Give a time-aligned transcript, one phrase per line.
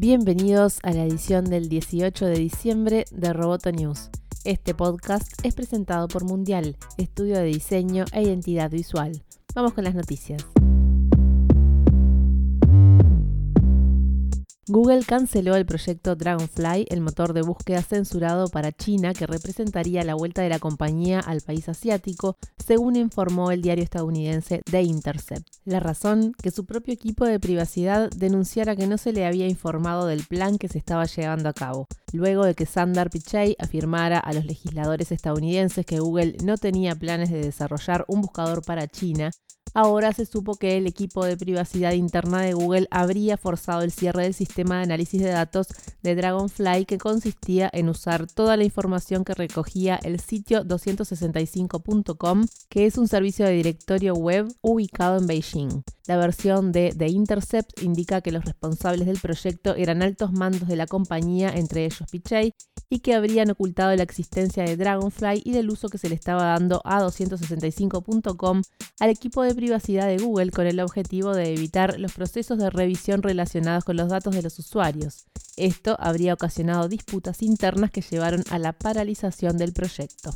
[0.00, 4.10] Bienvenidos a la edición del 18 de diciembre de Roboto News.
[4.44, 9.24] Este podcast es presentado por Mundial, estudio de diseño e identidad visual.
[9.56, 10.46] Vamos con las noticias.
[14.70, 20.14] Google canceló el proyecto Dragonfly, el motor de búsqueda censurado para China que representaría la
[20.14, 25.48] vuelta de la compañía al país asiático, según informó el diario estadounidense The Intercept.
[25.64, 30.06] La razón, que su propio equipo de privacidad denunciara que no se le había informado
[30.06, 34.34] del plan que se estaba llevando a cabo, luego de que Sundar Pichai afirmara a
[34.34, 39.30] los legisladores estadounidenses que Google no tenía planes de desarrollar un buscador para China,
[39.80, 44.24] Ahora se supo que el equipo de privacidad interna de Google habría forzado el cierre
[44.24, 45.68] del sistema de análisis de datos
[46.02, 52.86] de Dragonfly que consistía en usar toda la información que recogía el sitio 265.com, que
[52.86, 55.84] es un servicio de directorio web ubicado en Beijing.
[56.08, 60.74] La versión de The Intercept indica que los responsables del proyecto eran altos mandos de
[60.74, 62.52] la compañía, entre ellos Pichai,
[62.90, 66.44] y que habrían ocultado la existencia de Dragonfly y del uso que se le estaba
[66.44, 68.62] dando a 265.com
[69.00, 73.22] al equipo de privacidad de Google con el objetivo de evitar los procesos de revisión
[73.22, 75.26] relacionados con los datos de los usuarios.
[75.56, 80.32] Esto habría ocasionado disputas internas que llevaron a la paralización del proyecto.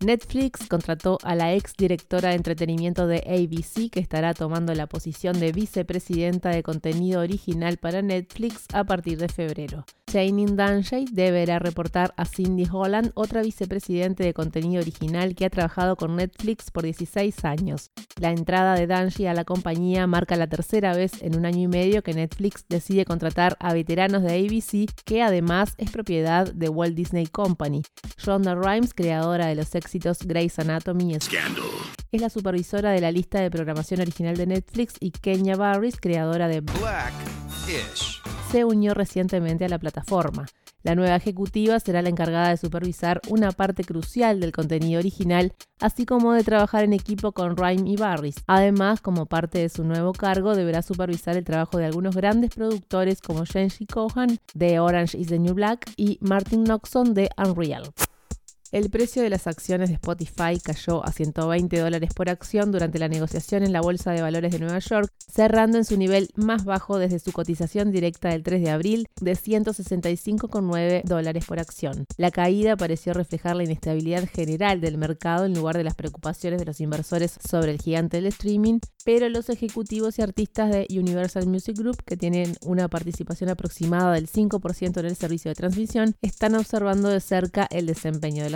[0.00, 5.40] Netflix contrató a la ex directora de entretenimiento de ABC, que estará tomando la posición
[5.40, 9.84] de vicepresidenta de contenido original para Netflix a partir de febrero.
[10.08, 15.96] Channing Dunshey deberá reportar a Cindy Holland, otra vicepresidente de contenido original que ha trabajado
[15.96, 17.90] con Netflix por 16 años.
[18.20, 21.68] La entrada de Dunshey a la compañía marca la tercera vez en un año y
[21.68, 26.94] medio que Netflix decide contratar a veteranos de ABC, que además es propiedad de Walt
[26.94, 27.82] Disney Company.
[28.16, 31.62] Shonda Rhimes, creadora de los éxitos Grey's Anatomy y Scandal.
[32.10, 36.48] Es la supervisora de la lista de programación original de Netflix y Kenya Barris, creadora
[36.48, 37.14] de Black
[38.50, 40.46] se unió recientemente a la plataforma.
[40.82, 46.06] La nueva ejecutiva será la encargada de supervisar una parte crucial del contenido original, así
[46.06, 48.36] como de trabajar en equipo con Rhyme y Barris.
[48.46, 53.20] Además, como parte de su nuevo cargo, deberá supervisar el trabajo de algunos grandes productores
[53.20, 57.92] como Shenji Kohan de Orange is the New Black y Martin Noxon de Unreal.
[58.72, 63.08] El precio de las acciones de Spotify cayó a 120 dólares por acción durante la
[63.08, 66.98] negociación en la Bolsa de Valores de Nueva York, cerrando en su nivel más bajo
[66.98, 72.06] desde su cotización directa del 3 de abril de 165,9 dólares por acción.
[72.16, 76.66] La caída pareció reflejar la inestabilidad general del mercado en lugar de las preocupaciones de
[76.66, 81.78] los inversores sobre el gigante del streaming, pero los ejecutivos y artistas de Universal Music
[81.78, 87.08] Group, que tienen una participación aproximada del 5% en el servicio de transmisión, están observando
[87.08, 88.55] de cerca el desempeño de la